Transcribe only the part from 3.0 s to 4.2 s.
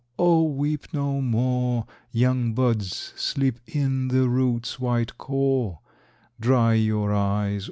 sleep in